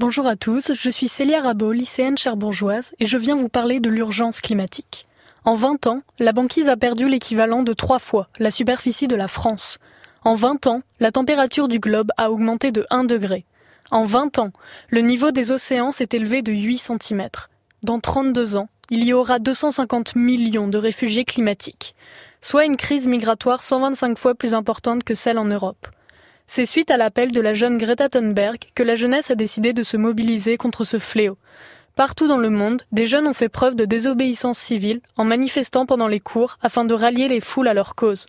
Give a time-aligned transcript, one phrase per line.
[0.00, 3.90] Bonjour à tous, je suis Célia Rabot, lycéenne cherbourgeoise, et je viens vous parler de
[3.90, 5.04] l'urgence climatique.
[5.44, 9.28] En 20 ans, la banquise a perdu l'équivalent de trois fois la superficie de la
[9.28, 9.76] France.
[10.24, 13.44] En 20 ans, la température du globe a augmenté de 1 degré.
[13.90, 14.52] En 20 ans,
[14.88, 17.28] le niveau des océans s'est élevé de 8 cm.
[17.82, 21.94] Dans 32 ans, il y aura 250 millions de réfugiés climatiques,
[22.40, 25.88] soit une crise migratoire 125 fois plus importante que celle en Europe.
[26.52, 29.84] C'est suite à l'appel de la jeune Greta Thunberg que la jeunesse a décidé de
[29.84, 31.36] se mobiliser contre ce fléau.
[31.94, 36.08] Partout dans le monde, des jeunes ont fait preuve de désobéissance civile en manifestant pendant
[36.08, 38.26] les cours afin de rallier les foules à leur cause.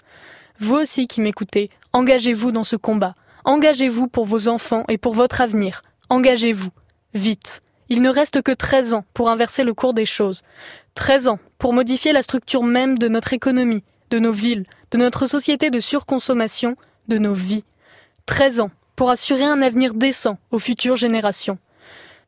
[0.59, 3.15] Vous aussi qui m'écoutez, engagez-vous dans ce combat.
[3.43, 5.81] Engagez-vous pour vos enfants et pour votre avenir.
[6.12, 6.70] Engagez-vous.
[7.15, 7.62] Vite.
[7.90, 10.43] Il ne reste que 13 ans pour inverser le cours des choses.
[10.93, 15.26] 13 ans pour modifier la structure même de notre économie, de nos villes, de notre
[15.26, 16.76] société de surconsommation,
[17.07, 17.63] de nos vies.
[18.25, 21.57] 13 ans, pour assurer un avenir décent aux futures générations.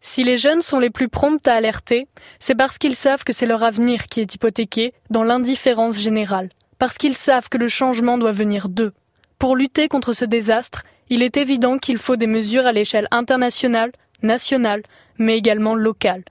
[0.01, 2.07] Si les jeunes sont les plus promptes à alerter,
[2.39, 6.97] c'est parce qu'ils savent que c'est leur avenir qui est hypothéqué dans l'indifférence générale, parce
[6.97, 8.91] qu'ils savent que le changement doit venir d'eux.
[9.39, 13.91] Pour lutter contre ce désastre, il est évident qu'il faut des mesures à l'échelle internationale,
[14.21, 14.83] nationale,
[15.17, 16.23] mais également locale.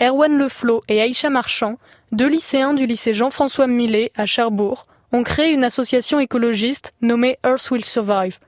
[0.00, 1.78] Erwan Leflot et Aïcha Marchand,
[2.10, 7.70] deux lycéens du lycée Jean-François Millet à Cherbourg, ont créé une association écologiste nommée Earth
[7.70, 8.38] Will Survive.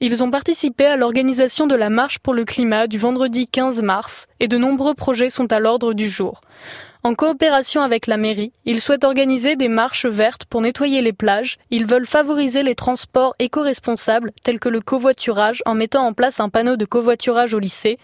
[0.00, 4.26] Ils ont participé à l'organisation de la marche pour le climat du vendredi 15 mars
[4.38, 6.40] et de nombreux projets sont à l'ordre du jour.
[7.02, 11.58] En coopération avec la mairie, ils souhaitent organiser des marches vertes pour nettoyer les plages,
[11.70, 16.48] ils veulent favoriser les transports éco-responsables tels que le covoiturage en mettant en place un
[16.48, 17.98] panneau de covoiturage au lycée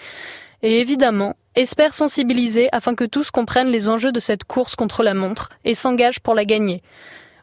[0.63, 5.15] et évidemment espèrent sensibiliser afin que tous comprennent les enjeux de cette course contre la
[5.15, 6.83] montre et s'engagent pour la gagner.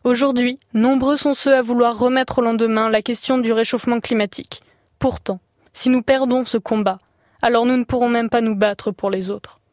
[0.03, 4.63] Aujourd'hui, nombreux sont ceux à vouloir remettre au lendemain la question du réchauffement climatique.
[4.97, 5.39] Pourtant,
[5.73, 6.97] si nous perdons ce combat,
[7.43, 9.60] alors nous ne pourrons même pas nous battre pour les autres.